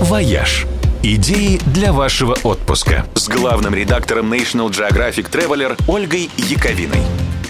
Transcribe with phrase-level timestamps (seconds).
[0.00, 0.66] «Вояж».
[1.02, 7.00] Идеи для вашего отпуска с главным редактором National Geographic Traveler Ольгой Яковиной.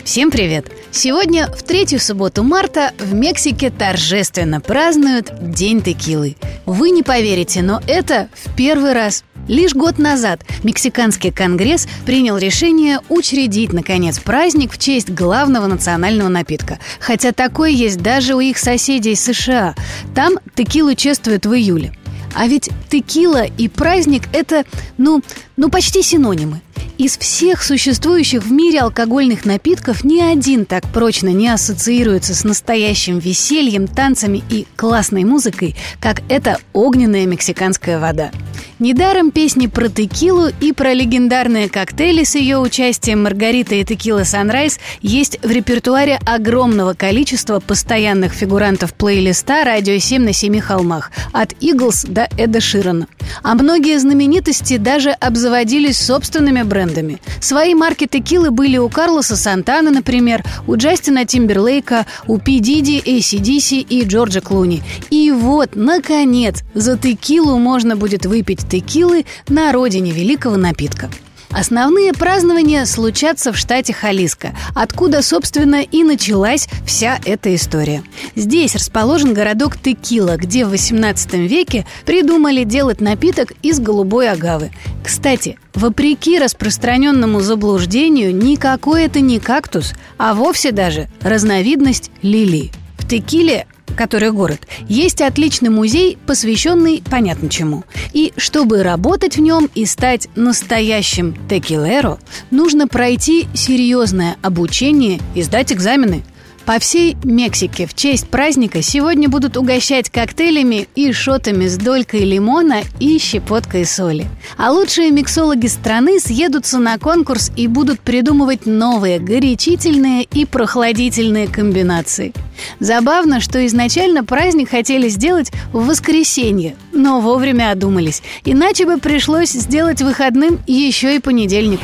[0.05, 0.71] Всем привет!
[0.91, 6.37] Сегодня, в третью субботу марта, в Мексике торжественно празднуют День текилы.
[6.67, 9.25] Вы не поверите, но это в первый раз.
[9.49, 16.79] Лишь год назад Мексиканский конгресс принял решение учредить, наконец, праздник в честь главного национального напитка.
[17.01, 19.75] Хотя такой есть даже у их соседей США.
[20.15, 21.98] Там текилу чествуют в июле.
[22.39, 24.65] А ведь текила и праздник– это,
[24.97, 25.23] ну,
[25.57, 26.61] ну, почти синонимы.
[26.97, 33.19] Из всех существующих в мире алкогольных напитков ни один так прочно не ассоциируется с настоящим
[33.19, 38.31] весельем, танцами и классной музыкой, как эта огненная мексиканская вода.
[38.79, 44.79] Недаром песни про текилу и про легендарные коктейли с ее участием Маргарита и Текила Санрайз
[45.03, 52.05] есть в репертуаре огромного количества постоянных фигурантов плейлиста «Радио 7 на семи холмах» от Иглс
[52.05, 53.09] до Эда Ширана.
[53.43, 57.21] А многие знаменитости даже обзаводились собственными брендами.
[57.41, 63.01] Свои марки текилы были у Карлоса Сантана, например, у Джастина Тимберлейка, у Пи Диди,
[63.39, 64.83] Диси и Джорджа Клуни.
[65.11, 71.11] И вот, наконец, за текилу можно будет выпить текилы на родине великого напитка.
[71.51, 78.03] Основные празднования случатся в штате Халиско, откуда, собственно, и началась вся эта история.
[78.37, 84.71] Здесь расположен городок Текила, где в XVIII веке придумали делать напиток из голубой агавы.
[85.03, 92.73] Кстати, вопреки распространенному заблуждению, никакой это не кактус, а вовсе даже разновидность лилии.
[92.99, 93.67] В текиле
[93.99, 97.83] который город, есть отличный музей, посвященный понятно чему.
[98.13, 102.19] И чтобы работать в нем и стать настоящим текилеро,
[102.53, 106.23] нужно пройти серьезное обучение и сдать экзамены–
[106.69, 112.83] по всей Мексике в честь праздника сегодня будут угощать коктейлями и шотами с долькой лимона
[113.01, 114.27] и щепоткой соли.
[114.59, 122.35] А лучшие миксологи страны съедутся на конкурс и будут придумывать новые горячительные и прохладительные комбинации.
[122.81, 128.23] Забавно, что изначально праздник хотели сделать в воскресенье, но вовремя одумались.
[128.45, 131.81] Иначе бы пришлось сделать выходным еще и понедельник.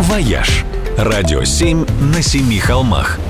[0.00, 0.64] «Вояж»–
[0.98, 3.20] радио 7 на семи холмах–